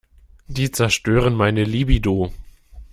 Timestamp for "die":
0.47-0.71